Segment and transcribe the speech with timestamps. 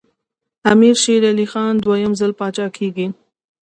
[0.71, 3.07] امیر شېر علي خان دوهم ځل پاچا کېږي.